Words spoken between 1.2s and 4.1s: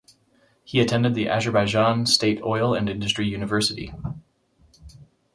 Azerbaijan State Oil and Industry University.